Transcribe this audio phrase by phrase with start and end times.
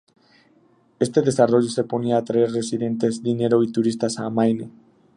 [1.05, 4.71] Este desarrollo se proponía atraer residentes, dinero y turistas a Maine.